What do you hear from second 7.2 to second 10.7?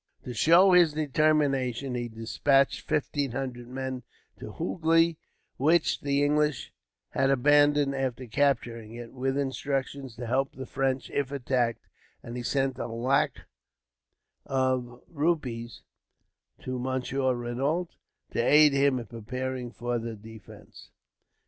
abandoned after capturing it, with instructions to help the